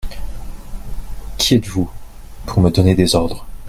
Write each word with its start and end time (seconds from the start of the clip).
Qui 1.37 1.53
êtes-vous 1.53 1.87
pour 2.47 2.59
me 2.59 2.71
donner 2.71 2.95
des 2.95 3.13
ordres? 3.13 3.45